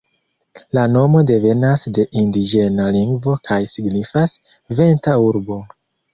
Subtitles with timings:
[0.77, 4.35] La nomo devenas de indiĝena lingvo kaj signifas
[4.83, 5.63] ""venta urbo"".